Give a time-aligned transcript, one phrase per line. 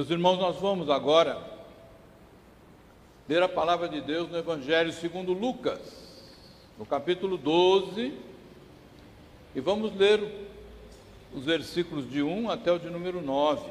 [0.00, 1.38] Meus irmãos, nós vamos agora
[3.28, 5.78] ler a palavra de Deus no Evangelho segundo Lucas,
[6.78, 8.14] no capítulo 12,
[9.54, 10.48] e vamos ler
[11.34, 13.70] os versículos de 1 até o de número 9.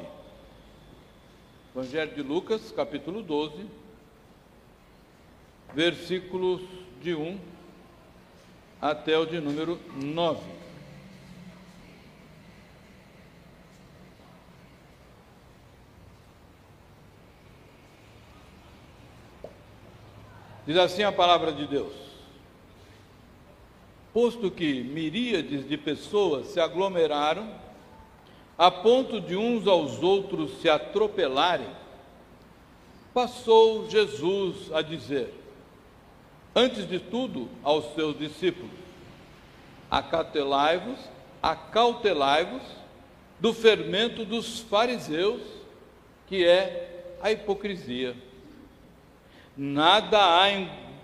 [1.74, 3.66] Evangelho de Lucas, capítulo 12,
[5.74, 6.60] versículos
[7.02, 7.40] de 1
[8.80, 10.59] até o de número 9.
[20.66, 21.92] Diz assim a palavra de Deus:
[24.12, 27.50] Posto que miríades de pessoas se aglomeraram,
[28.58, 31.68] a ponto de uns aos outros se atropelarem,
[33.14, 35.32] passou Jesus a dizer,
[36.54, 38.70] antes de tudo, aos seus discípulos:
[39.90, 40.98] Acautelai-vos,
[41.42, 42.62] acautelai-vos
[43.38, 45.40] do fermento dos fariseus,
[46.26, 48.14] que é a hipocrisia
[49.56, 50.48] nada há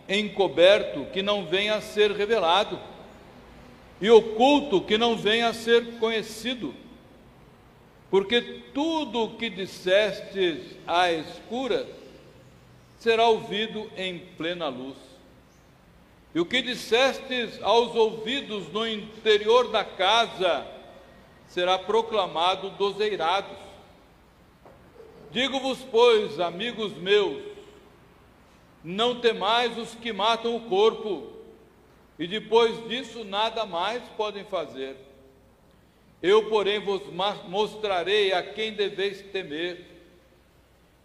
[0.09, 2.79] encoberto que não venha a ser revelado,
[4.01, 6.75] e oculto que não venha a ser conhecido.
[8.11, 8.41] Porque
[8.73, 11.87] tudo o que dissestes à escura
[12.99, 14.97] será ouvido em plena luz.
[16.35, 20.67] E o que dissestes aos ouvidos no interior da casa
[21.49, 23.57] será proclamado dos eirados.
[25.31, 27.43] Digo-vos, pois, amigos meus,
[28.83, 31.33] não temais os que matam o corpo,
[32.19, 34.97] e depois disso nada mais podem fazer.
[36.23, 37.03] Eu, porém, vos
[37.47, 39.85] mostrarei a quem deveis temer.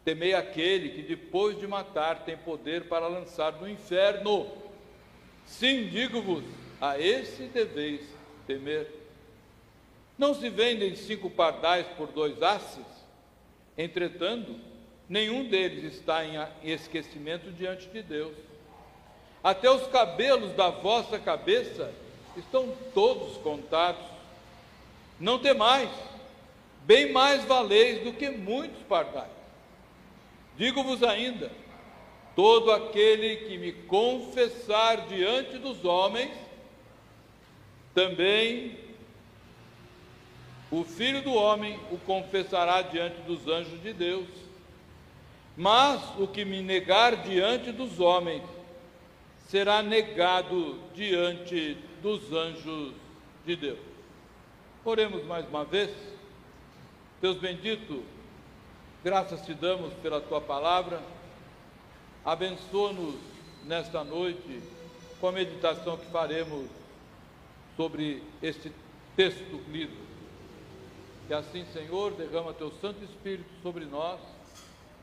[0.03, 4.47] Temei aquele que depois de matar tem poder para lançar no inferno.
[5.45, 6.44] Sim, digo-vos,
[6.80, 8.02] a esse deveis
[8.47, 8.88] temer.
[10.17, 12.85] Não se vendem cinco pardais por dois asses?
[13.78, 14.56] Entretanto,
[15.11, 18.33] nenhum deles está em esquecimento diante de Deus.
[19.44, 21.94] Até os cabelos da vossa cabeça
[22.38, 24.05] estão todos contados.
[25.19, 25.89] Não temais,
[26.83, 29.29] bem mais valeis do que muitos pardais.
[30.55, 31.51] Digo-vos ainda:
[32.33, 36.31] todo aquele que me confessar diante dos homens,
[37.94, 38.79] também
[40.71, 44.50] o Filho do Homem o confessará diante dos anjos de Deus.
[45.56, 48.44] Mas o que me negar diante dos homens
[49.47, 52.94] será negado diante dos anjos
[53.45, 53.79] de Deus.
[54.84, 55.91] Oremos mais uma vez.
[57.22, 58.03] Deus bendito,
[59.03, 61.01] graças te damos pela tua palavra.
[62.23, 63.16] Abençoa-nos
[63.66, 64.62] nesta noite
[65.19, 66.68] com a meditação que faremos
[67.75, 68.72] sobre este
[69.16, 69.95] texto lido.
[71.28, 74.19] Que assim, Senhor, derrama teu Santo Espírito sobre nós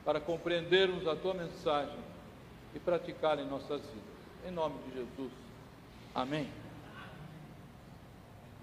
[0.04, 1.98] para compreendermos a tua mensagem
[2.75, 4.19] e praticar em nossas vidas.
[4.47, 5.32] Em nome de Jesus.
[6.14, 6.50] Amém.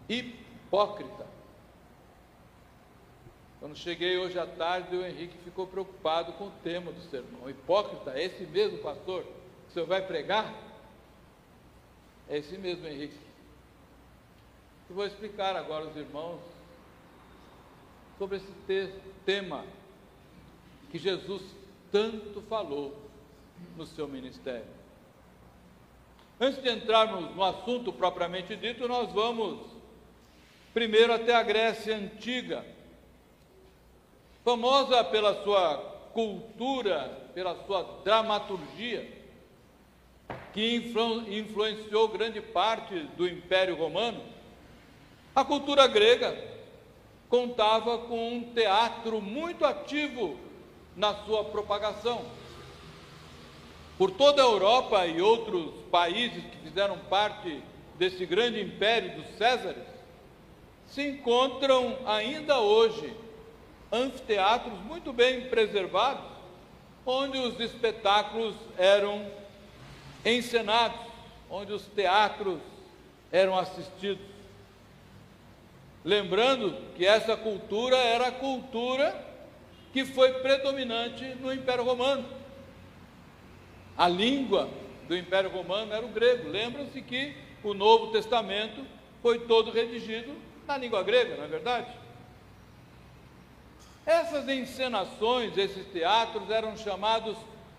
[0.08, 1.26] Hipócrita.
[3.60, 7.50] Quando cheguei hoje à tarde, o Henrique ficou preocupado com o tema do sermão.
[7.50, 10.54] Hipócrita, é esse mesmo pastor que o senhor vai pregar?
[12.30, 13.20] É esse mesmo, Henrique.
[14.90, 16.40] Eu vou explicar agora aos irmãos
[18.18, 18.94] sobre esse
[19.26, 19.66] tema
[20.96, 21.42] que Jesus
[21.92, 22.96] tanto falou
[23.76, 24.64] no seu ministério.
[26.40, 29.60] Antes de entrarmos no assunto propriamente dito, nós vamos
[30.74, 32.66] primeiro até a Grécia Antiga,
[34.46, 35.80] famosa pela sua
[36.14, 39.06] cultura, pela sua dramaturgia,
[40.54, 44.24] que influ influenciou grande parte do Império Romano.
[45.36, 46.42] A cultura grega
[47.28, 50.45] contava com um teatro muito ativo
[50.96, 52.26] na sua propagação.
[53.98, 57.62] Por toda a Europa e outros países que fizeram parte
[57.98, 59.84] desse grande império dos Césares,
[60.88, 63.14] se encontram ainda hoje
[63.92, 66.26] anfiteatros muito bem preservados,
[67.06, 69.26] onde os espetáculos eram
[70.26, 71.00] encenados,
[71.50, 72.60] onde os teatros
[73.32, 74.26] eram assistidos.
[76.04, 79.25] Lembrando que essa cultura era a cultura
[79.96, 82.28] que foi predominante no Império Romano.
[83.98, 84.70] A língua
[85.08, 86.50] do Império Romano era o grego.
[86.50, 87.34] Lembram-se que
[87.64, 88.86] o Novo Testamento
[89.22, 90.36] foi todo redigido
[90.68, 91.88] na língua grega, não é verdade?
[94.06, 97.38] Essas encenações, esses teatros eram chamados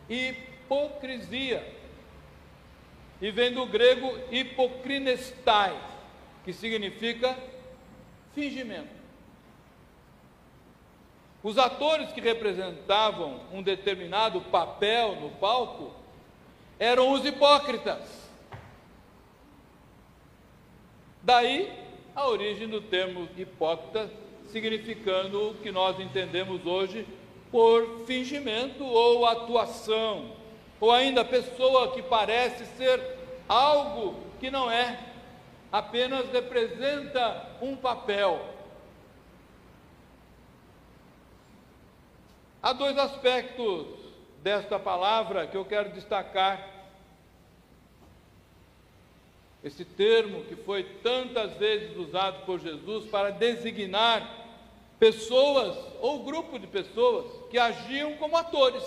[0.08, 1.70] hipocrisia.
[3.20, 5.78] E vem do grego hipocrinestai,
[6.46, 7.36] que significa
[8.34, 8.95] fingimento.
[11.46, 15.94] Os atores que representavam um determinado papel no palco
[16.76, 18.00] eram os hipócritas.
[21.22, 21.72] Daí
[22.16, 24.10] a origem do termo hipócrita,
[24.50, 27.06] significando o que nós entendemos hoje
[27.52, 30.32] por fingimento ou atuação,
[30.80, 33.00] ou ainda pessoa que parece ser
[33.48, 34.98] algo que não é,
[35.70, 38.55] apenas representa um papel.
[42.66, 43.86] Há dois aspectos
[44.42, 46.68] desta palavra que eu quero destacar.
[49.62, 54.28] Esse termo que foi tantas vezes usado por Jesus para designar
[54.98, 58.82] pessoas ou grupo de pessoas que agiam como atores,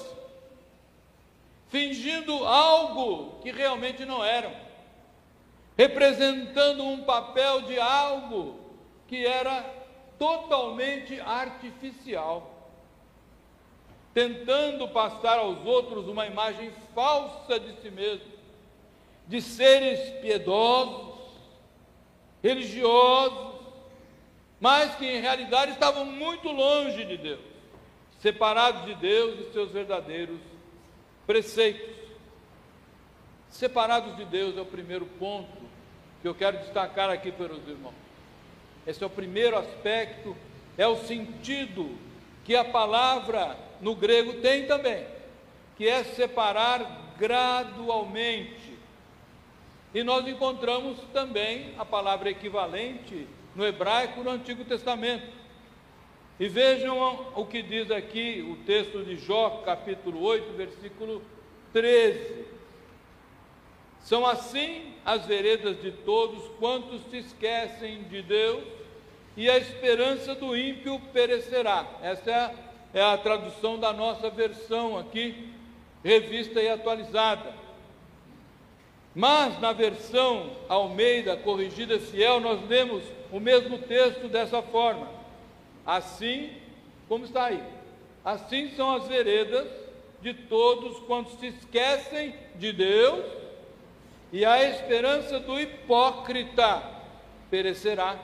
[1.69, 4.53] fingindo algo que realmente não eram,
[5.77, 8.59] representando um papel de algo
[9.07, 9.63] que era
[10.17, 12.58] totalmente artificial,
[14.13, 18.25] tentando passar aos outros uma imagem falsa de si mesmo,
[19.27, 21.15] de seres piedosos,
[22.41, 23.59] religiosos,
[24.59, 27.39] mas que em realidade estavam muito longe de Deus,
[28.19, 30.39] separados de Deus e seus verdadeiros
[31.25, 31.99] preceitos.
[33.49, 35.69] Separados de Deus é o primeiro ponto
[36.21, 37.93] que eu quero destacar aqui para os irmãos.
[38.85, 40.35] Esse é o primeiro aspecto,
[40.77, 41.97] é o sentido
[42.43, 45.05] que a palavra no grego tem também,
[45.77, 48.77] que é separar gradualmente.
[49.93, 55.27] E nós encontramos também a palavra equivalente no hebraico no Antigo Testamento.
[56.39, 61.21] E vejam o que diz aqui o texto de Jó, capítulo 8, versículo
[61.73, 62.45] 13.
[64.01, 68.63] São assim as veredas de todos quantos se esquecem de Deus,
[69.35, 71.85] e a esperança do ímpio perecerá.
[72.01, 72.53] Essa é a,
[72.93, 75.53] é a tradução da nossa versão aqui,
[76.03, 77.53] revista e atualizada.
[79.13, 85.07] Mas na versão Almeida corrigida fiel, nós lemos o mesmo texto dessa forma.
[85.85, 86.51] Assim,
[87.07, 87.63] como está aí,
[88.23, 89.67] assim são as veredas
[90.21, 93.25] de todos quando se esquecem de Deus,
[94.31, 96.83] e a esperança do hipócrita
[97.49, 98.19] perecerá,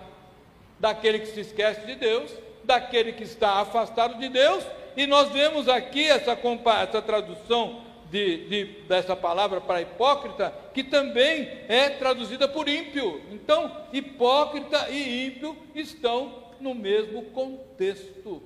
[0.80, 2.32] daquele que se esquece de Deus,
[2.66, 4.66] daquele que está afastado de Deus,
[4.98, 6.38] e nós vemos aqui essa,
[6.82, 13.22] essa tradução de, de, dessa palavra para hipócrita, que também é traduzida por ímpio.
[13.32, 18.42] Então, hipócrita e ímpio estão no mesmo contexto.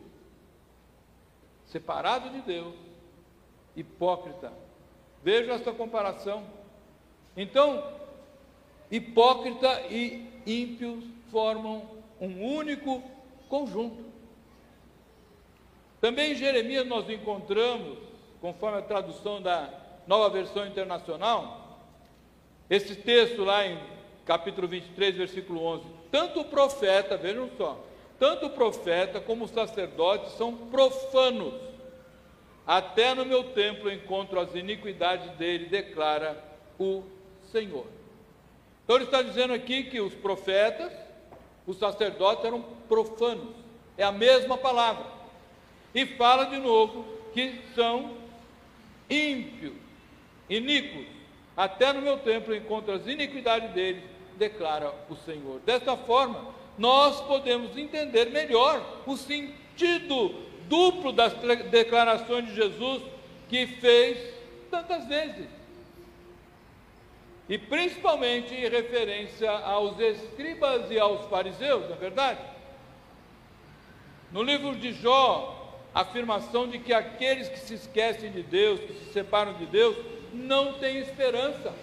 [1.65, 2.73] Separado de Deus,
[3.75, 4.51] hipócrita.
[5.23, 6.43] Veja essa comparação.
[7.37, 7.83] Então,
[8.89, 11.83] hipócrita e ímpio formam
[12.19, 13.03] um único
[13.47, 14.08] conjunto.
[16.01, 17.97] Também em Jeremias nós encontramos
[18.39, 19.69] conforme a tradução da
[20.07, 21.79] nova versão internacional,
[22.69, 23.79] esse texto lá em
[24.25, 27.83] capítulo 23, versículo 11: tanto o profeta, vejam só,
[28.17, 31.53] tanto o profeta como o sacerdote são profanos.
[32.65, 36.41] Até no meu templo encontro as iniquidades dele, declara
[36.79, 37.03] o
[37.51, 37.87] Senhor.
[38.83, 40.93] Então ele está dizendo aqui que os profetas,
[41.65, 43.55] os sacerdotes eram profanos,
[43.97, 45.18] é a mesma palavra.
[45.93, 48.15] E fala de novo que são
[49.09, 49.73] ímpios,
[50.49, 51.05] iníquos.
[51.55, 54.03] Até no meu templo encontro as iniquidades deles,
[54.37, 55.59] declara o Senhor.
[55.61, 61.33] Desta forma, nós podemos entender melhor o sentido duplo das
[61.69, 63.03] declarações de Jesus
[63.49, 64.33] que fez
[64.71, 65.47] tantas vezes.
[67.49, 72.39] E principalmente em referência aos escribas e aos fariseus, não é verdade?
[74.31, 75.58] No livro de Jó,
[75.93, 79.95] a afirmação de que aqueles que se esquecem de Deus, que se separam de Deus,
[80.33, 81.73] não têm esperança.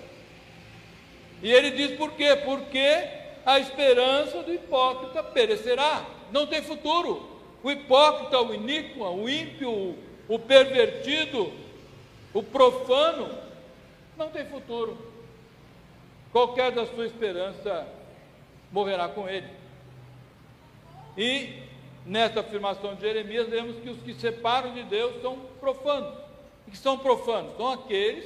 [1.42, 2.36] E ele diz por quê?
[2.44, 3.08] Porque
[3.44, 7.36] a esperança do hipócrita perecerá, não tem futuro.
[7.62, 9.96] O hipócrita, o iníquo, o ímpio,
[10.28, 11.52] o pervertido,
[12.32, 13.28] o profano,
[14.16, 14.96] não tem futuro.
[16.32, 17.86] Qualquer da sua esperança
[18.70, 19.48] morrerá com ele.
[21.16, 21.65] E
[22.06, 26.14] nesta afirmação de Jeremias, vemos que os que separam de Deus são profanos.
[26.66, 27.56] E que são profanos?
[27.56, 28.24] São aqueles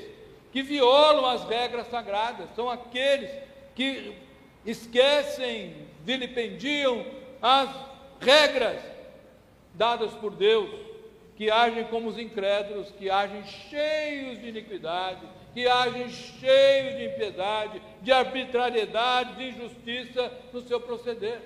[0.52, 3.30] que violam as regras sagradas, são aqueles
[3.74, 4.12] que
[4.66, 7.04] esquecem, vilipendiam
[7.40, 7.70] as
[8.20, 8.82] regras
[9.74, 10.70] dadas por Deus,
[11.36, 15.20] que agem como os incrédulos, que agem cheios de iniquidade,
[15.54, 21.40] que agem cheios de impiedade, de arbitrariedade, de injustiça no seu proceder.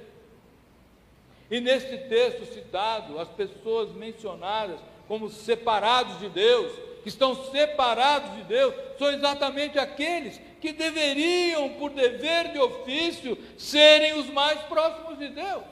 [1.54, 8.42] E nesse texto citado, as pessoas mencionadas como separados de Deus, que estão separados de
[8.42, 15.28] Deus, são exatamente aqueles que deveriam, por dever de ofício, serem os mais próximos de
[15.28, 15.62] Deus.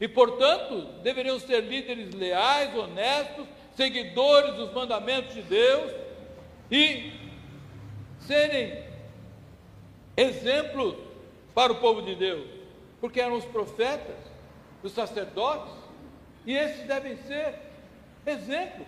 [0.00, 5.92] E, portanto, deveriam ser líderes leais, honestos, seguidores dos mandamentos de Deus
[6.68, 7.12] e
[8.26, 8.82] serem
[10.16, 10.96] exemplos
[11.54, 12.44] para o povo de Deus,
[13.00, 14.23] porque eram os profetas,
[14.84, 15.72] os sacerdotes,
[16.46, 17.58] e esses devem ser
[18.26, 18.86] exemplos.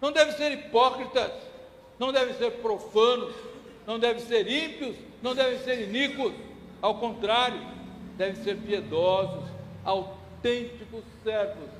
[0.00, 1.32] Não devem ser hipócritas,
[1.98, 3.34] não devem ser profanos,
[3.86, 6.32] não devem ser ímpios, não devem ser iníquos.
[6.82, 7.60] Ao contrário,
[8.16, 9.48] devem ser piedosos,
[9.84, 11.70] autênticos servos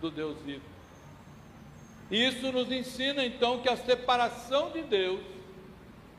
[0.00, 0.64] do Deus vivo.
[2.10, 5.20] E isso nos ensina então que a separação de Deus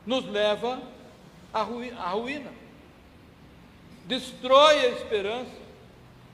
[0.06, 0.80] nos leva
[1.52, 2.52] à ruína,
[4.06, 5.50] destrói a esperança,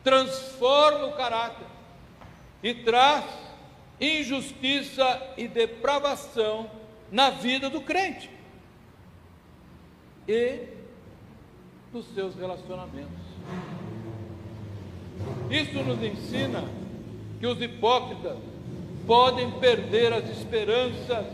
[0.07, 1.67] transforma o caráter
[2.63, 3.25] e traz
[4.01, 6.71] injustiça e depravação
[7.11, 8.31] na vida do crente
[10.29, 10.61] e
[11.93, 13.27] nos seus relacionamentos.
[15.51, 16.63] Isso nos ensina
[17.41, 18.39] que os hipócritas
[19.09, 21.27] podem perder as esperanças,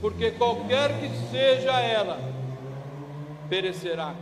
[0.00, 2.20] porque qualquer que seja ela,
[3.48, 4.14] perecerá.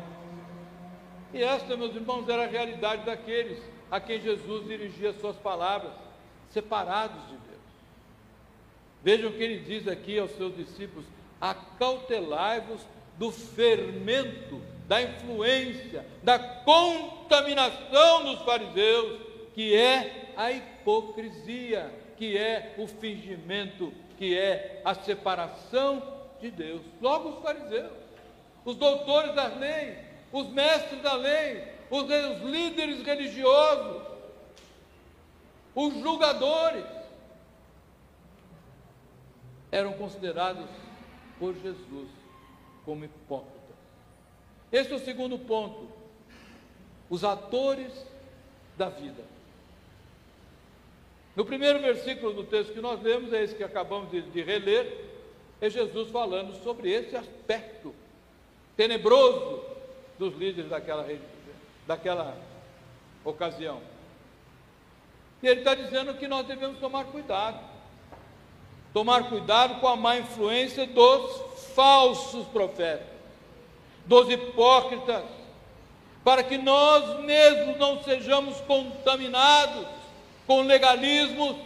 [1.35, 3.59] E esta, meus irmãos, era a realidade daqueles
[3.93, 5.93] a quem Jesus dirigia suas palavras,
[6.49, 7.61] separados de Deus.
[9.05, 11.05] Vejam o que ele diz aqui aos seus discípulos:
[11.39, 12.81] acautelai-vos
[13.19, 19.21] do fermento, da influência, da contaminação dos fariseus,
[19.55, 26.03] que é a hipocrisia, que é o fingimento, que é a separação
[26.41, 26.81] de Deus.
[26.99, 27.93] Logo os fariseus,
[28.65, 29.99] os doutores da lei,
[30.33, 34.03] os mestres da lei, os, os líderes religiosos,
[35.75, 36.87] os julgadores,
[39.71, 40.69] eram considerados
[41.39, 42.09] por Jesus
[42.87, 43.77] como hipócritas.
[44.71, 45.87] Esse é o segundo ponto.
[47.11, 47.93] Os atores
[48.79, 49.23] da vida.
[51.37, 55.11] No primeiro versículo do texto que nós lemos, é esse que acabamos de, de reler,
[55.61, 57.95] é Jesus falando sobre esse aspecto
[58.77, 59.63] tenebroso
[60.19, 61.07] dos líderes daquela,
[61.87, 62.37] daquela
[63.25, 63.81] ocasião.
[65.43, 67.59] E ele está dizendo que nós devemos tomar cuidado.
[68.93, 73.07] Tomar cuidado com a má influência dos falsos profetas,
[74.07, 75.25] dos hipócritas,
[76.23, 79.87] para que nós mesmos não sejamos contaminados
[80.47, 81.57] com legalismos,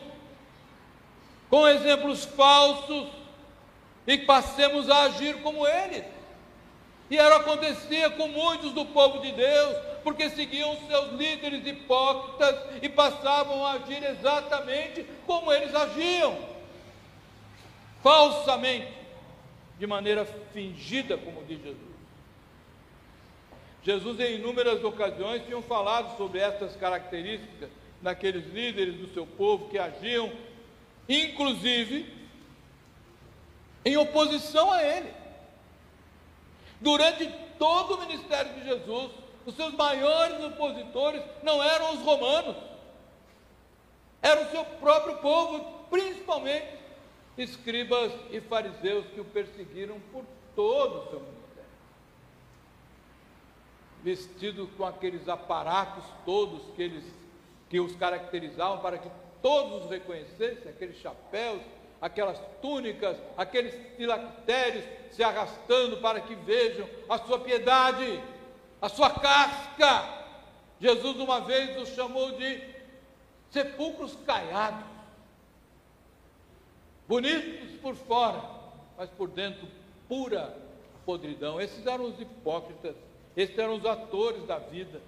[1.51, 3.09] com exemplos falsos
[4.07, 6.05] e passemos a agir como eles.
[7.09, 12.89] E era acontecia com muitos do povo de Deus, porque seguiam seus líderes hipócritas e
[12.89, 16.37] passavam a agir exatamente como eles agiam,
[18.03, 18.93] falsamente,
[19.79, 21.97] de maneira fingida, como diz Jesus.
[23.85, 27.71] Jesus, em inúmeras ocasiões, tinha falado sobre essas características
[28.03, 30.33] daqueles líderes do seu povo que agiam,
[31.09, 32.13] inclusive,
[33.85, 35.26] em oposição a ele.
[36.81, 37.27] Durante
[37.59, 39.11] todo o ministério de Jesus,
[39.47, 42.57] os seus maiores opositores não eram os romanos,
[44.21, 46.77] era o seu próprio povo, principalmente
[47.39, 51.47] escribas e fariseus que o perseguiram por todo o seu ministério.
[54.03, 57.05] Vestido com aqueles aparatos todos que eles
[57.69, 59.11] que os caracterizavam para que
[59.43, 61.61] todos os reconhecessem, aqueles chapéus,
[62.01, 68.23] aquelas túnicas, aqueles filactérios se arrastando para que vejam a sua piedade,
[68.81, 70.25] a sua casca.
[70.81, 72.61] Jesus uma vez os chamou de
[73.51, 74.85] sepulcros caiados,
[77.09, 78.43] bonitos por fora,
[78.99, 79.67] mas por dentro
[80.09, 80.57] pura
[81.05, 81.61] podridão.
[81.61, 82.95] Esses eram os hipócritas,
[83.37, 85.01] esses eram os atores da vida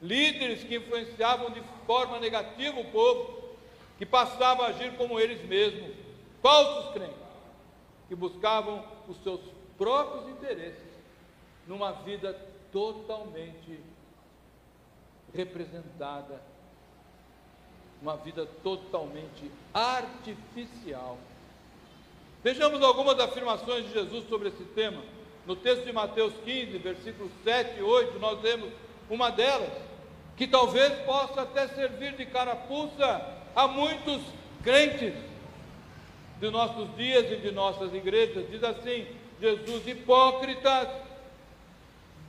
[0.00, 3.56] líderes que influenciavam de forma negativa o povo,
[3.98, 5.90] que passavam a agir como eles mesmos,
[6.46, 7.16] falsos crentes,
[8.06, 9.40] que buscavam os seus
[9.76, 10.86] próprios interesses
[11.66, 13.80] numa vida totalmente
[15.34, 16.40] representada,
[18.00, 21.18] uma vida totalmente artificial.
[22.44, 25.02] Vejamos algumas afirmações de Jesus sobre esse tema.
[25.48, 28.72] No texto de Mateus 15, versículos 7 e 8, nós lemos
[29.10, 29.72] uma delas,
[30.36, 34.22] que talvez possa até servir de carapuça a muitos
[34.62, 35.12] crentes
[36.40, 38.48] de nossos dias e de nossas igrejas.
[38.50, 39.06] Diz assim:
[39.40, 40.88] Jesus, hipócritas,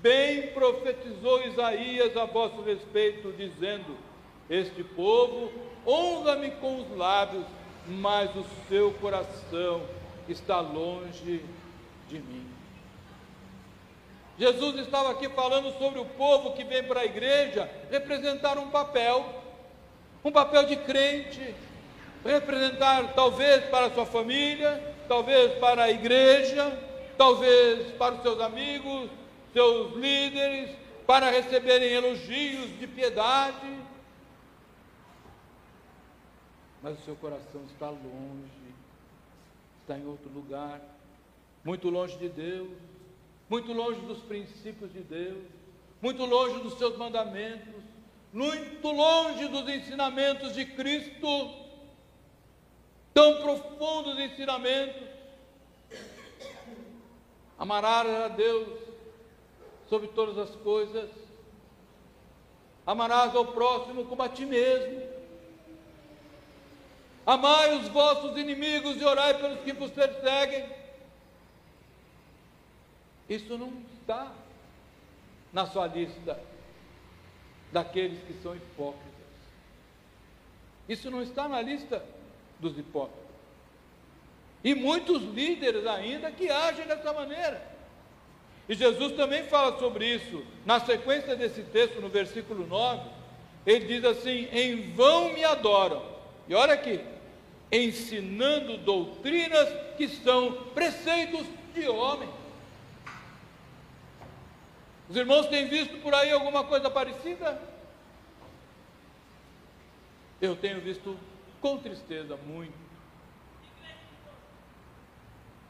[0.02, 3.98] bem profetizou Isaías a vosso respeito, dizendo:
[4.50, 5.52] Este povo
[5.86, 7.46] honra-me com os lábios,
[7.88, 9.82] mas o seu coração
[10.28, 11.42] está longe
[12.10, 12.46] de mim.
[14.38, 19.26] Jesus estava aqui falando sobre o povo que vem para a igreja representar um papel,
[20.24, 21.56] um papel de crente,
[22.24, 26.78] representar talvez para a sua família, talvez para a igreja,
[27.18, 29.10] talvez para os seus amigos,
[29.54, 33.80] seus líderes, para receberem elogios de piedade.
[36.82, 38.74] Mas o seu coração está longe,
[39.82, 40.82] está em outro lugar,
[41.64, 42.70] muito longe de Deus
[43.50, 45.44] muito longe dos princípios de Deus,
[46.02, 47.84] muito longe dos seus mandamentos,
[48.34, 51.28] muito longe dos ensinamentos de Cristo,
[53.18, 55.08] tão profundos ensinamentos.
[57.58, 58.78] Amarás a Deus
[59.90, 61.10] sobre todas as coisas,
[62.86, 65.02] amarás ao próximo como a ti mesmo.
[67.26, 70.70] Amai os vossos inimigos e orai pelos que vos perseguem.
[73.28, 74.32] Isso não está
[75.52, 76.40] na sua lista
[77.72, 79.08] daqueles que são hipócritas.
[80.88, 82.06] Isso não está na lista
[82.60, 83.28] dos hipócritas.
[84.64, 87.62] E muitos líderes ainda que agem dessa maneira.
[88.68, 90.44] E Jesus também fala sobre isso.
[90.66, 93.10] Na sequência desse texto, no versículo 9,
[93.66, 96.04] ele diz assim: Em vão me adoram.
[96.48, 97.00] E olha aqui,
[97.72, 102.32] ensinando doutrinas que são preceitos de homens.
[105.10, 107.62] Os irmãos têm visto por aí alguma coisa parecida?
[110.42, 111.18] Eu tenho visto
[111.62, 112.88] com tristeza muito.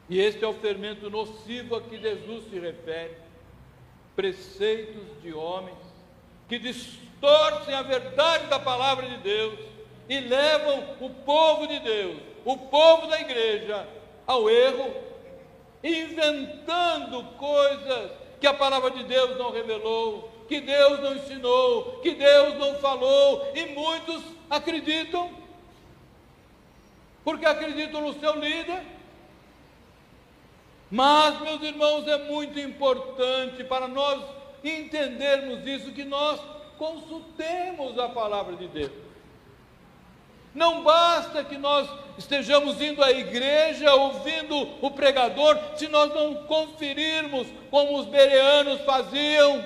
[0.08, 3.16] E este é o fermento nocivo a que Jesus se refere.
[4.16, 5.78] Preceitos de homens
[6.48, 9.58] que distorcem a verdade da palavra de Deus
[10.08, 13.86] e levam o povo de Deus, o povo da igreja,
[14.26, 14.90] ao erro,
[15.84, 18.10] inventando coisas
[18.40, 23.52] que a palavra de Deus não revelou, que Deus não ensinou, que Deus não falou,
[23.54, 25.30] e muitos acreditam,
[27.28, 28.82] porque acreditam no seu líder.
[30.90, 34.24] Mas, meus irmãos, é muito importante para nós
[34.64, 36.40] entendermos isso que nós
[36.78, 38.92] consultemos a palavra de Deus.
[40.54, 41.86] Não basta que nós
[42.16, 49.62] estejamos indo à igreja, ouvindo o pregador, se nós não conferirmos como os bereanos faziam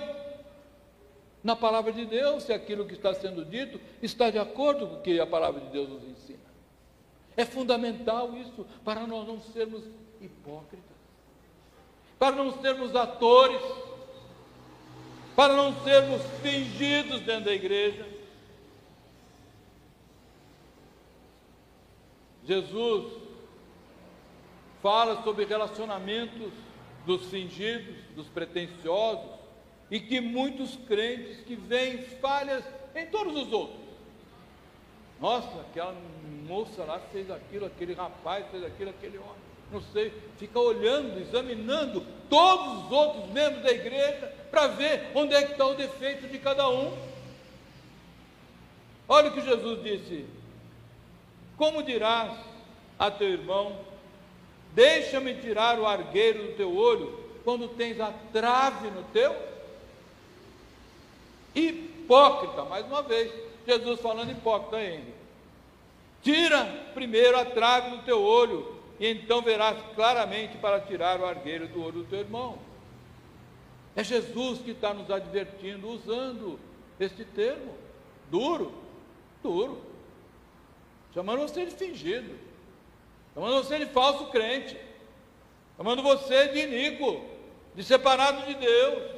[1.45, 5.01] na palavra de Deus, se aquilo que está sendo dito está de acordo com o
[5.01, 6.52] que a palavra de Deus nos ensina.
[7.37, 9.85] É fundamental isso para nós não sermos
[10.21, 10.97] hipócritas,
[12.19, 13.63] para não sermos atores,
[15.35, 18.07] para não sermos fingidos dentro da igreja.
[22.45, 23.13] Jesus
[24.83, 26.53] fala sobre relacionamentos
[27.07, 29.31] dos fingidos, dos pretensiosos,
[29.91, 32.65] e que muitos crentes que veem falhas
[32.95, 33.81] em todos os outros.
[35.21, 35.95] Nossa, aquela
[36.47, 42.05] moça lá fez aquilo, aquele rapaz fez aquilo, aquele homem, não sei, fica olhando, examinando
[42.29, 46.39] todos os outros membros da igreja para ver onde é que está o defeito de
[46.39, 46.97] cada um.
[49.09, 50.27] Olha o que Jesus disse:
[51.57, 52.33] como dirás
[52.99, 53.79] a teu irmão:
[54.75, 59.35] Deixa-me tirar o argueiro do teu olho, quando tens a trave no teu?
[61.55, 63.33] Hipócrita, mais uma vez,
[63.67, 65.22] Jesus falando hipócrita ainda.
[66.23, 71.67] Tira primeiro a trave do teu olho, e então verás claramente para tirar o argueiro
[71.69, 72.59] do olho do teu irmão.
[73.95, 76.59] É Jesus que está nos advertindo, usando
[76.99, 77.75] este termo,
[78.31, 78.73] duro,
[79.43, 79.93] duro
[81.15, 82.39] chamando você de fingido,
[83.35, 84.77] chamando você de falso crente,
[85.77, 87.25] chamando você de iníquo,
[87.75, 89.13] de separado de Deus.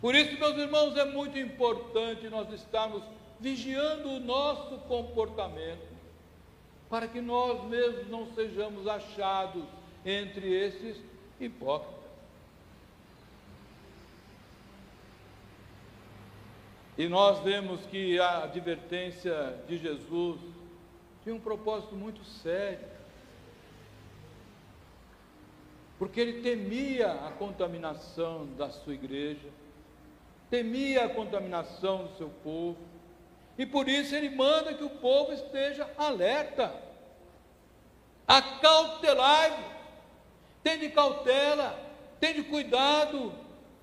[0.00, 3.02] Por isso, meus irmãos, é muito importante nós estarmos
[3.42, 5.92] vigiando o nosso comportamento,
[6.88, 9.64] para que nós mesmos não sejamos achados
[10.06, 10.96] entre esses
[11.40, 12.00] hipócritas.
[16.96, 20.40] E nós vemos que a advertência de Jesus
[21.24, 22.86] tinha um propósito muito sério.
[25.98, 29.48] Porque ele temia a contaminação da sua igreja,
[30.50, 32.91] temia a contaminação do seu povo,
[33.58, 36.74] e por isso ele manda que o povo esteja alerta,
[38.26, 39.64] acautelai-vos,
[40.62, 41.78] tende cautela,
[42.18, 43.32] tende cuidado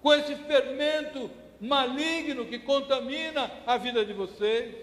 [0.01, 1.29] com esse fermento
[1.59, 4.73] maligno que contamina a vida de vocês.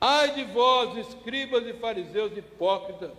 [0.00, 3.10] Ai de vós, escribas e fariseus hipócritas,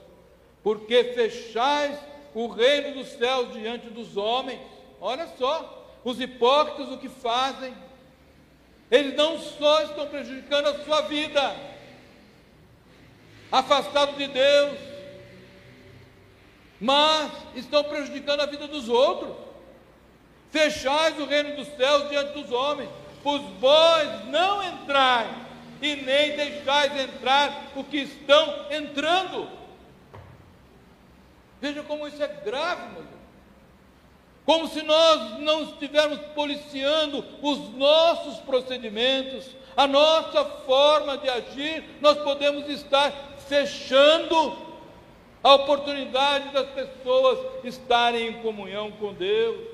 [0.64, 2.00] porque fechais
[2.34, 4.60] o reino dos céus diante dos homens.
[5.00, 7.74] Olha só, os hipócritas o que fazem?
[8.92, 11.56] Eles não só estão prejudicando a sua vida,
[13.50, 14.78] afastados de Deus,
[16.80, 19.34] mas estão prejudicando a vida dos outros.
[20.52, 22.90] Fechais o reino dos céus diante dos homens,
[23.24, 25.32] pois vós não entrais
[25.82, 29.50] e nem deixais entrar o que estão entrando.
[31.62, 33.21] Veja como isso é grave, meu Deus.
[34.46, 42.18] Como se nós não estivéssemos policiando os nossos procedimentos, a nossa forma de agir, nós
[42.18, 43.12] podemos estar
[43.48, 44.58] fechando
[45.44, 49.70] a oportunidade das pessoas estarem em comunhão com Deus.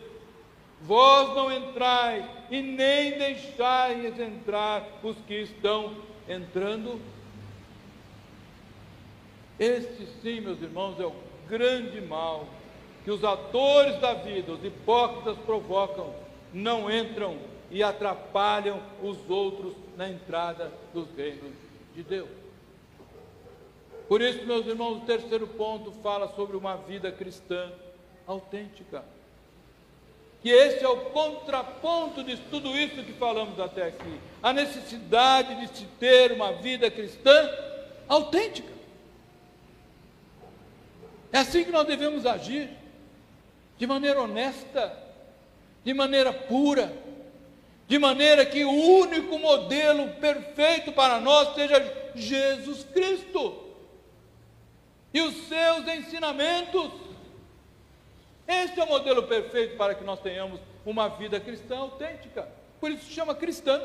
[0.81, 5.95] Vós não entrais e nem deixais entrar os que estão
[6.29, 7.01] entrando.
[9.59, 11.15] Este sim, meus irmãos, é o
[11.49, 12.45] grande mal
[13.07, 16.13] que os atores da vida, os hipócritas provocam,
[16.53, 17.37] não entram
[17.71, 21.53] e atrapalham os outros na entrada dos reinos
[21.95, 22.27] de Deus.
[24.09, 27.71] Por isso, meus irmãos, o terceiro ponto fala sobre uma vida cristã
[28.27, 29.05] autêntica.
[30.43, 34.19] Que esse é o contraponto de tudo isso que falamos até aqui.
[34.43, 37.49] A necessidade de se ter uma vida cristã
[38.05, 38.73] autêntica.
[41.31, 42.69] É assim que nós devemos agir,
[43.77, 44.97] de maneira honesta,
[45.83, 46.91] de maneira pura,
[47.87, 53.63] de maneira que o único modelo perfeito para nós seja Jesus Cristo
[55.13, 56.91] e os seus ensinamentos.
[58.47, 62.47] Este é o modelo perfeito para que nós tenhamos uma vida cristã autêntica.
[62.79, 63.81] Por isso se chama cristã.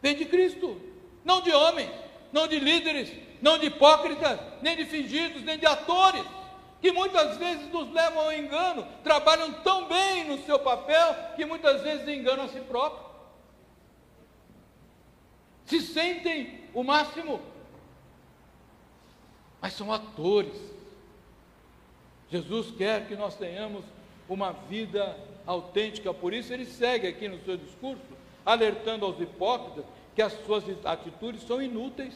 [0.00, 0.80] Vem de Cristo,
[1.24, 1.90] não de homens,
[2.32, 3.10] não de líderes,
[3.42, 6.24] não de hipócritas, nem de fingidos, nem de atores,
[6.80, 11.82] que muitas vezes nos levam ao engano, trabalham tão bem no seu papel que muitas
[11.82, 13.06] vezes enganam a si próprios.
[15.66, 17.40] Se sentem o máximo,
[19.60, 20.56] mas são atores.
[22.30, 23.84] Jesus quer que nós tenhamos
[24.28, 28.02] uma vida autêntica, por isso ele segue aqui no seu discurso,
[28.44, 32.14] alertando aos hipócritas que as suas atitudes são inúteis,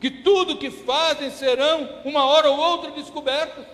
[0.00, 3.64] que tudo que fazem serão, uma hora ou outra, descobertos.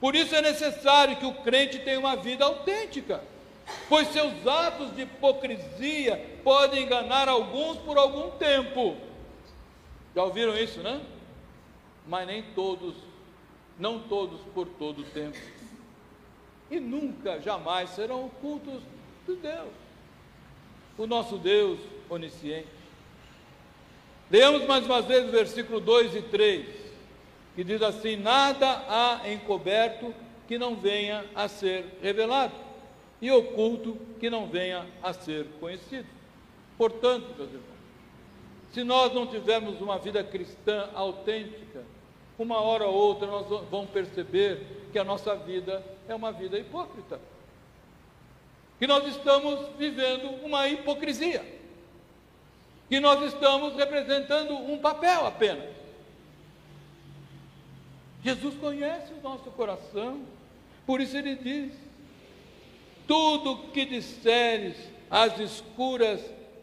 [0.00, 3.22] Por isso é necessário que o crente tenha uma vida autêntica,
[3.88, 8.96] pois seus atos de hipocrisia podem enganar alguns por algum tempo
[10.14, 11.00] já ouviram isso, né?
[12.06, 12.94] Mas nem todos,
[13.78, 15.38] não todos por todo o tempo.
[16.70, 18.82] E nunca, jamais serão ocultos
[19.26, 19.72] de Deus.
[20.98, 21.78] O nosso Deus
[22.08, 22.79] onisciente.
[24.30, 26.66] Leamos mais uma vez o versículo 2 e 3,
[27.56, 30.14] que diz assim: Nada há encoberto
[30.46, 32.54] que não venha a ser revelado,
[33.20, 36.06] e oculto que não venha a ser conhecido.
[36.78, 37.80] Portanto, meus irmãos,
[38.72, 41.82] se nós não tivermos uma vida cristã autêntica,
[42.38, 47.20] uma hora ou outra nós vamos perceber que a nossa vida é uma vida hipócrita.
[48.78, 51.59] Que nós estamos vivendo uma hipocrisia.
[52.90, 55.74] Que nós estamos representando um papel apenas.
[58.22, 60.26] Jesus conhece o nosso coração,
[60.84, 61.72] por isso ele diz:
[63.06, 64.76] tudo que disseres
[65.10, 66.20] às escuras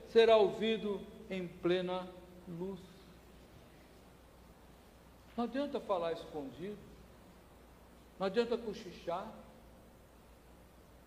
[0.10, 2.08] será ouvido em plena
[2.48, 2.80] luz.
[5.36, 6.78] Não adianta falar escondido,
[8.20, 9.28] não adianta cochichar.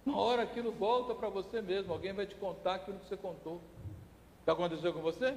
[0.05, 3.61] Uma hora aquilo volta para você mesmo, alguém vai te contar aquilo que você contou.
[4.47, 5.35] Já aconteceu com você?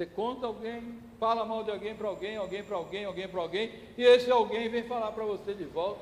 [0.00, 3.70] Você conta alguém, fala mal de alguém para alguém, alguém para alguém, alguém para alguém,
[3.98, 6.00] e esse alguém vem falar para você de volta.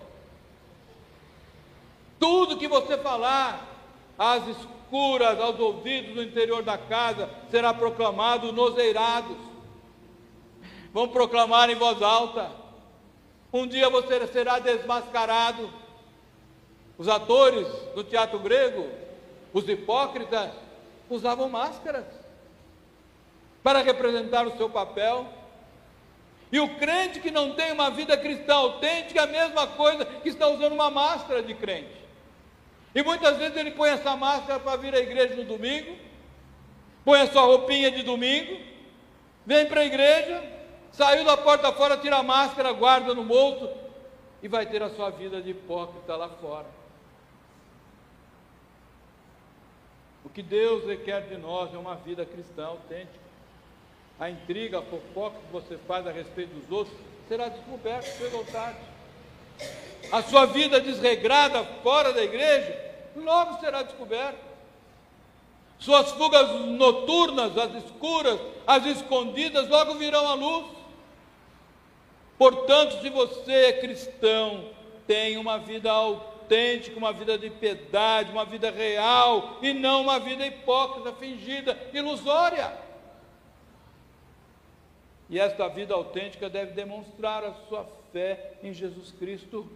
[2.19, 3.67] Tudo que você falar,
[4.17, 9.37] as escuras aos ouvidos no interior da casa, será proclamado nos eirados.
[10.93, 12.53] Vão proclamar em voz alta.
[13.53, 15.71] Um dia você será desmascarado.
[16.97, 18.89] Os atores do teatro grego,
[19.53, 20.51] os hipócritas,
[21.11, 22.05] usavam máscaras
[23.63, 25.27] para representar o seu papel.
[26.51, 30.29] E o crente que não tem uma vida cristã autêntica é a mesma coisa que
[30.29, 31.99] está usando uma máscara de crente.
[32.95, 35.95] E muitas vezes ele põe essa máscara para vir à igreja no domingo,
[37.05, 38.59] põe a sua roupinha de domingo,
[39.45, 40.43] vem para a igreja,
[40.91, 43.69] saiu da porta fora, tira a máscara, guarda no bolso,
[44.43, 46.78] e vai ter a sua vida de hipócrita lá fora.
[50.39, 53.19] Que Deus requer de nós é uma vida cristã autêntica.
[54.21, 56.97] A intriga, a fofoca que você faz a respeito dos outros
[57.27, 58.79] será descoberta cedo ou tarde.
[60.13, 62.73] A sua vida desregrada fora da igreja
[63.17, 64.39] logo será descoberta.
[65.77, 70.67] Suas fugas noturnas, as escuras, as escondidas, logo virão à luz.
[72.39, 74.71] Portanto, se você é cristão,
[75.05, 76.38] tem uma vida autêntica,
[76.97, 82.73] uma vida de piedade, uma vida real, e não uma vida hipócrita, fingida, ilusória.
[85.31, 89.71] E esta vida autêntica deve demonstrar a sua fé em Jesus Cristo,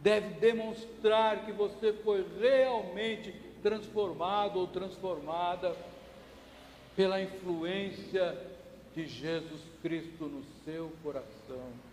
[0.00, 5.74] deve demonstrar que você foi realmente transformado ou transformada
[6.94, 8.36] pela influência
[8.94, 11.85] de Jesus Cristo no seu coração.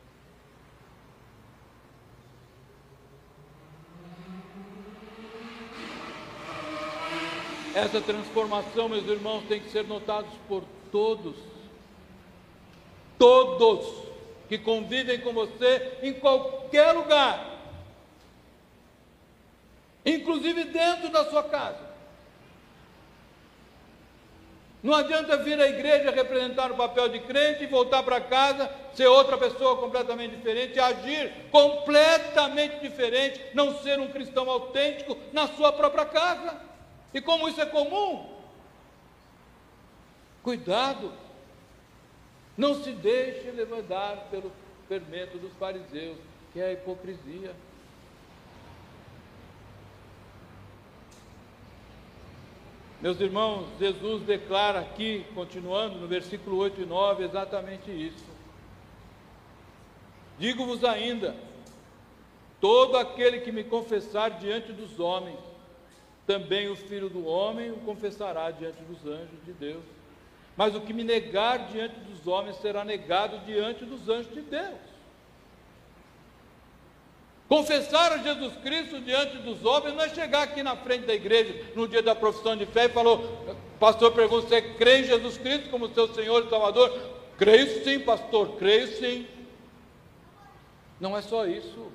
[7.75, 11.35] Essa transformação, meus irmãos, tem que ser notada por todos.
[13.17, 14.03] Todos
[14.47, 17.53] que convivem com você em qualquer lugar
[20.05, 21.93] inclusive dentro da sua casa.
[24.81, 29.07] Não adianta vir à igreja representar o papel de crente e voltar para casa, ser
[29.07, 36.05] outra pessoa completamente diferente, agir completamente diferente, não ser um cristão autêntico na sua própria
[36.05, 36.72] casa.
[37.13, 38.27] E como isso é comum,
[40.41, 41.11] cuidado,
[42.57, 44.51] não se deixe levantar pelo
[44.87, 46.17] fermento dos fariseus,
[46.51, 47.55] que é a hipocrisia.
[53.01, 58.25] Meus irmãos, Jesus declara aqui, continuando no versículo 8 e 9, exatamente isso.
[60.39, 61.35] Digo-vos ainda:
[62.61, 65.37] todo aquele que me confessar diante dos homens,
[66.25, 69.83] também o filho do homem o confessará diante dos anjos de Deus.
[70.55, 74.93] Mas o que me negar diante dos homens será negado diante dos anjos de Deus.
[77.49, 81.71] Confessar a Jesus Cristo diante dos homens não é chegar aqui na frente da igreja
[81.75, 83.45] no dia da profissão de fé e falou,
[83.79, 86.89] pastor pergunta, você crê em Jesus Cristo como seu Senhor e Salvador?
[87.37, 89.27] Creio sim, pastor, creio sim.
[90.99, 91.91] Não é só isso.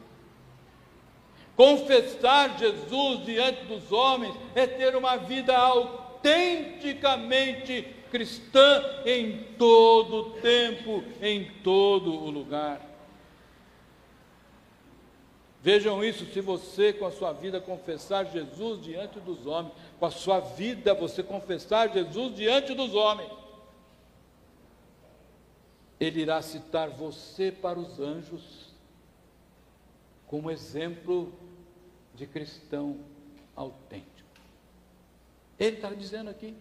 [1.59, 11.03] Confessar Jesus diante dos homens é ter uma vida autenticamente cristã em todo o tempo,
[11.21, 12.81] em todo o lugar.
[15.61, 20.13] Vejam isso, se você com a sua vida confessar Jesus diante dos homens, com a
[20.13, 23.33] sua vida você confessar Jesus diante dos homens,
[25.99, 28.69] ele irá citar você para os anjos
[30.29, 31.33] como exemplo
[32.19, 32.99] de cristão
[33.55, 34.09] autêntico.
[35.59, 36.55] Ele está dizendo aqui: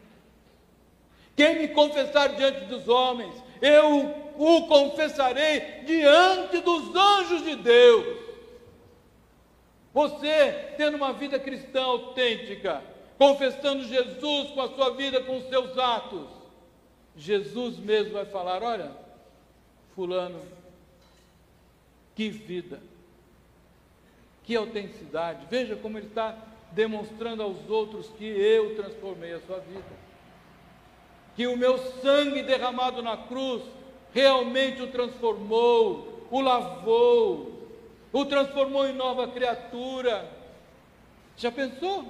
[1.36, 8.28] quem me confessar diante dos homens, eu o confessarei diante dos anjos de Deus.
[9.94, 12.84] Você tendo uma vida cristã autêntica,
[13.18, 16.28] confessando Jesus com a sua vida, com os seus atos,
[17.16, 18.92] Jesus mesmo vai falar: olha,
[19.96, 20.40] Fulano,
[22.16, 22.80] que vida,
[24.48, 26.34] que autenticidade, veja como ele está
[26.72, 30.08] demonstrando aos outros que eu transformei a sua vida,
[31.36, 33.62] que o meu sangue derramado na cruz
[34.14, 37.68] realmente o transformou, o lavou,
[38.14, 40.32] o transformou em nova criatura.
[41.36, 42.06] Já pensou?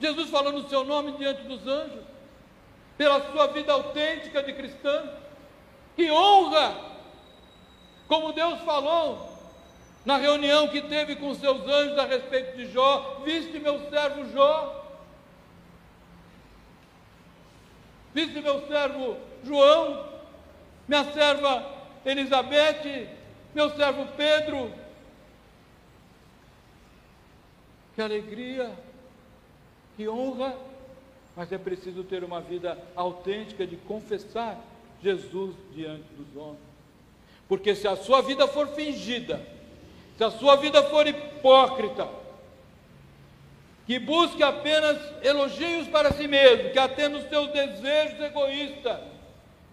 [0.00, 2.02] Jesus falou no seu nome diante dos anjos,
[2.98, 5.08] pela sua vida autêntica de cristão.
[5.94, 6.90] Que honra!
[8.08, 9.29] Como Deus falou
[10.04, 14.76] na reunião que teve com seus anjos a respeito de Jó: Viste meu servo Jó?
[18.14, 20.08] Viste meu servo João?
[20.88, 21.64] Minha serva
[22.04, 23.08] Elizabeth?
[23.54, 24.72] Meu servo Pedro?
[28.00, 28.72] que alegria,
[29.94, 30.56] que honra,
[31.36, 34.58] mas é preciso ter uma vida autêntica de confessar
[35.02, 36.62] Jesus diante dos homens.
[37.46, 39.46] Porque se a sua vida for fingida,
[40.20, 42.06] se a sua vida for hipócrita,
[43.86, 49.00] que busque apenas elogios para si mesmo, que atenda os seus desejos egoístas,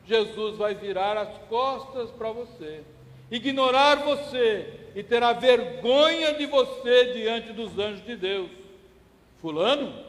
[0.06, 2.82] Jesus vai virar as costas para você,
[3.30, 8.50] ignorar você e terá vergonha de você diante dos anjos de Deus.
[9.42, 10.02] Fulano,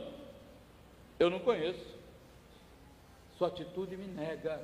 [1.18, 1.98] eu não conheço.
[3.36, 4.62] Sua atitude me nega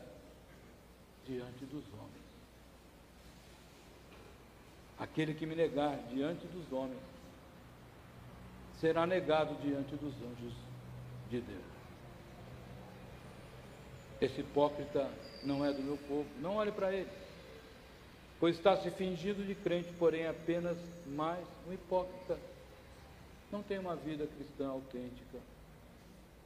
[1.27, 2.04] diante dos homens.
[5.05, 6.99] Aquele que me negar diante dos homens
[8.81, 10.55] será negado diante dos anjos
[11.29, 11.75] de Deus.
[14.19, 15.11] Esse hipócrita
[15.43, 17.11] não é do meu povo, não olhe para ele,
[18.41, 22.39] pois está se fingindo de crente, porém apenas mais um hipócrita.
[23.53, 25.39] Não tem uma vida cristã autêntica.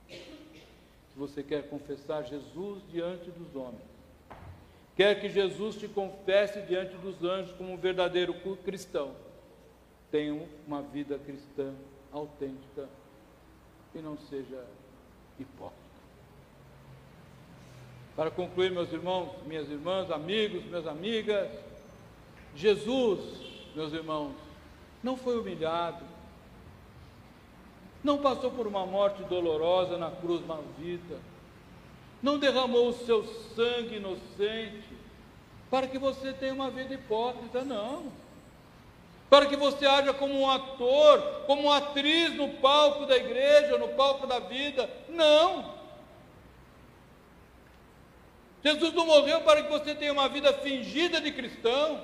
[0.08, 3.97] Se você quer confessar Jesus diante dos homens,
[4.98, 8.34] quer que Jesus te confesse diante dos anjos como um verdadeiro
[8.64, 9.14] cristão,
[10.10, 11.72] tenha uma vida cristã
[12.10, 12.88] autêntica
[13.94, 14.66] e não seja
[15.38, 15.78] hipócrita.
[18.16, 21.48] Para concluir, meus irmãos, minhas irmãs, amigos, minhas amigas,
[22.56, 23.20] Jesus,
[23.76, 24.34] meus irmãos,
[25.00, 26.04] não foi humilhado,
[28.02, 31.20] não passou por uma morte dolorosa na cruz maldita,
[32.20, 34.87] não derramou o seu sangue inocente
[35.70, 38.12] para que você tenha uma vida hipócrita, não.
[39.28, 43.88] Para que você haja como um ator, como uma atriz no palco da igreja, no
[43.88, 45.76] palco da vida, não.
[48.64, 52.02] Jesus não morreu para que você tenha uma vida fingida de cristão,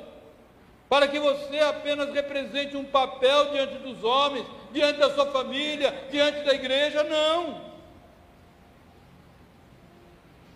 [0.88, 6.42] para que você apenas represente um papel diante dos homens, diante da sua família, diante
[6.42, 7.72] da igreja, não.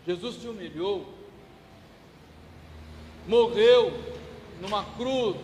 [0.07, 1.18] Jesus te humilhou,
[3.29, 3.93] morreu
[4.61, 5.37] numa cruz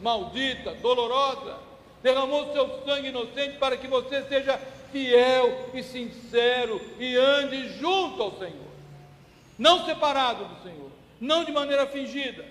[0.00, 1.58] maldita, dolorosa,
[2.02, 4.56] derramou seu sangue inocente para que você seja
[4.90, 8.72] fiel e sincero e ande junto ao Senhor.
[9.58, 12.44] Não separado do Senhor, não de maneira fingida,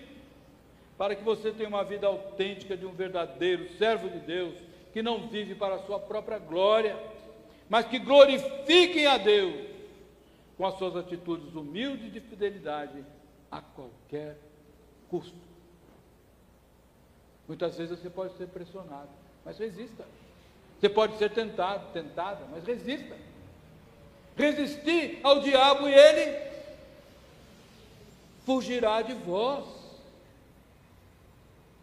[0.98, 4.54] para que você tenha uma vida autêntica de um verdadeiro servo de Deus,
[4.94, 6.98] que não vive para a sua própria glória,
[7.70, 9.56] mas que glorifiquem a Deus
[10.58, 13.04] com as suas atitudes humildes de fidelidade
[13.50, 14.38] a qualquer
[15.12, 15.36] custo.
[17.48, 19.10] Muitas vezes você pode ser pressionado,
[19.44, 20.06] mas resista.
[20.80, 23.18] Você pode ser tentado, tentada, mas resista.
[24.38, 26.52] Resistir ao diabo e ele
[28.46, 29.66] fugirá de vós.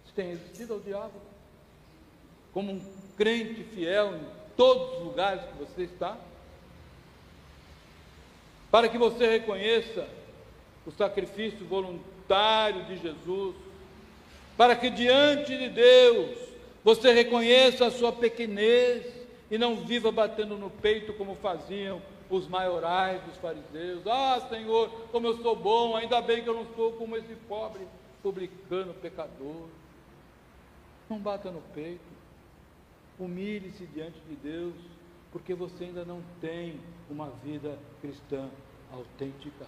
[0.04, 1.20] Você tem resistido ao diabo?
[2.52, 2.80] Como um
[3.16, 6.16] crente fiel em todos os lugares que você está?
[8.70, 10.08] Para que você reconheça
[10.86, 11.66] o sacrifício
[12.28, 13.56] voluntário de Jesus,
[14.56, 16.36] para que diante de Deus
[16.84, 19.06] você reconheça a sua pequenez
[19.50, 24.06] e não viva batendo no peito como faziam os maiorais dos fariseus.
[24.06, 27.86] Ah, Senhor, como eu sou bom, ainda bem que eu não sou como esse pobre
[28.22, 29.66] publicano pecador.
[31.08, 32.18] Não bata no peito.
[33.18, 34.74] Humilhe-se diante de Deus,
[35.32, 36.78] porque você ainda não tem
[37.10, 38.48] uma vida cristã
[38.92, 39.66] autêntica.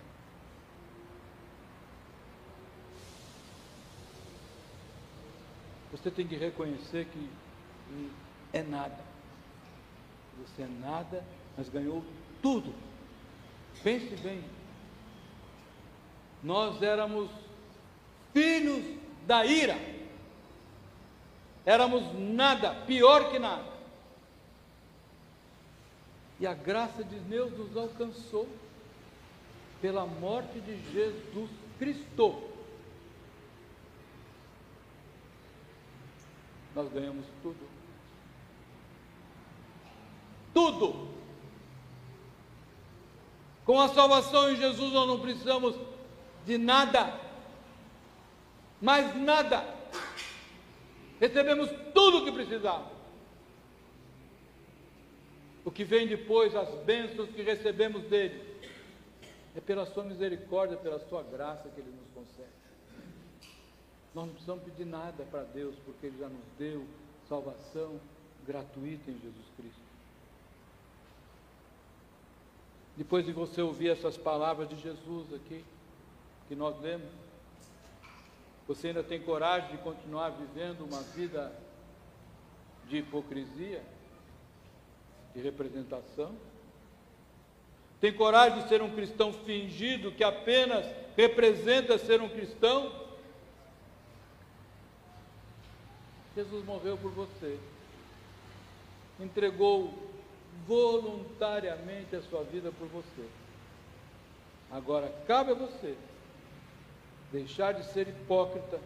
[5.91, 7.31] Você tem que reconhecer que
[8.53, 8.99] é nada.
[10.39, 11.25] Você é nada,
[11.57, 12.05] mas ganhou
[12.41, 12.73] tudo.
[13.83, 14.43] Pense bem.
[16.43, 17.31] Nós éramos
[18.33, 18.85] filhos
[19.27, 19.77] da ira.
[21.67, 23.71] Éramos nada, pior que nada.
[26.39, 28.49] E a graça de Deus nos alcançou
[29.83, 32.50] pela morte de Jesus Cristo.
[36.81, 37.69] Nós ganhamos tudo.
[40.55, 41.09] Tudo.
[43.67, 45.77] Com a salvação em Jesus nós não precisamos
[46.47, 47.21] de nada,
[48.81, 49.63] mais nada.
[51.21, 52.89] Recebemos tudo o que precisamos.
[55.67, 58.43] O que vem depois, as bênçãos que recebemos dele,
[59.55, 62.60] é pela sua misericórdia, pela sua graça que ele nos concede.
[64.15, 66.85] Nós não precisamos pedir nada para Deus, porque ele já nos deu
[67.29, 68.01] salvação
[68.45, 69.81] gratuita em Jesus Cristo.
[72.97, 75.65] Depois de você ouvir essas palavras de Jesus aqui,
[76.49, 77.09] que nós lemos,
[78.67, 81.53] você ainda tem coragem de continuar vivendo uma vida
[82.89, 83.83] de hipocrisia,
[85.35, 86.35] de representação?
[88.01, 90.85] Tem coragem de ser um cristão fingido que apenas
[91.17, 93.10] representa ser um cristão?
[96.37, 97.59] Jesus morreu por você,
[99.19, 99.93] entregou
[100.67, 103.27] voluntariamente a sua vida por você.
[104.71, 105.97] Agora, cabe a você
[107.33, 108.79] deixar de ser hipócrita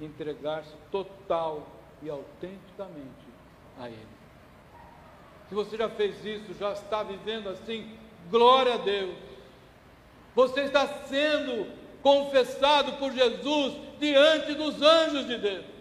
[0.00, 1.66] e entregar-se total
[2.02, 3.26] e autenticamente
[3.78, 4.16] a Ele.
[5.48, 7.96] Se você já fez isso, já está vivendo assim,
[8.30, 9.16] glória a Deus.
[10.34, 11.72] Você está sendo
[12.02, 15.75] confessado por Jesus diante dos anjos de Deus.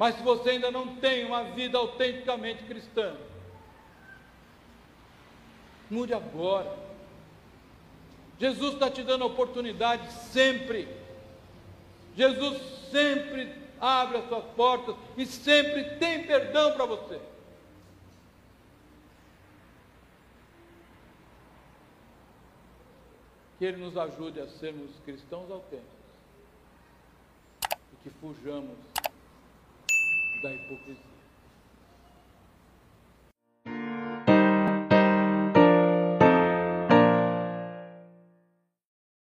[0.00, 3.14] Mas se você ainda não tem uma vida autenticamente cristã,
[5.90, 6.74] mude agora.
[8.38, 10.88] Jesus está te dando a oportunidade sempre.
[12.16, 17.20] Jesus sempre abre as suas portas e sempre tem perdão para você.
[23.58, 26.00] Que Ele nos ajude a sermos cristãos autênticos
[27.92, 28.89] e que fujamos
[30.40, 31.09] da hipocrisia.